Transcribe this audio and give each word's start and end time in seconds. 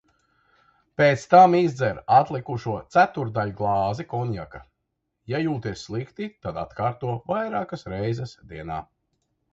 Pēc 1.01 1.25
tam 1.33 1.51
izdzer 1.57 1.99
atlikušo 2.19 2.73
ceturtdaļglāzi 2.95 4.07
konjaka. 4.15 4.63
Ja 5.35 5.43
jūties 5.45 5.85
slikti, 5.91 6.31
tad 6.47 6.61
atkārto 6.63 7.15
vairākas 7.33 7.89
reizes 7.95 8.35
dienā. 8.55 8.81